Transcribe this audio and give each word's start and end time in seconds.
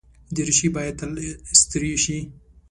دریشي 0.35 0.67
باید 0.75 0.95
تل 0.99 1.11
استری 1.51 1.91
شي. 2.03 2.17